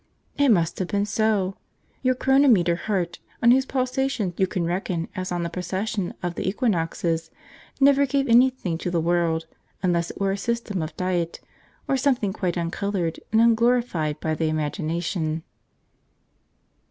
It 0.35 0.49
must 0.49 0.79
have 0.79 0.87
been 0.87 1.05
so. 1.05 1.57
Your 2.01 2.15
chronometer 2.15 2.75
heart, 2.75 3.19
on 3.43 3.51
whose 3.51 3.67
pulsations 3.67 4.33
you 4.35 4.47
can 4.47 4.65
reckon 4.65 5.07
as 5.15 5.31
on 5.31 5.43
the 5.43 5.49
procession 5.51 6.15
of 6.23 6.33
the 6.33 6.49
equinoxes, 6.49 7.29
never 7.79 8.07
gave 8.07 8.27
anything 8.27 8.79
to 8.79 8.89
the 8.89 8.99
world 8.99 9.45
unless 9.83 10.09
it 10.09 10.19
were 10.19 10.31
a 10.31 10.37
system 10.37 10.81
of 10.81 10.97
diet, 10.97 11.39
or 11.87 11.97
something 11.97 12.33
quite 12.33 12.57
uncoloured 12.57 13.19
and 13.31 13.41
unglorified 13.41 14.19
by 14.19 14.33
the 14.33 14.49
imagination. 14.49 15.43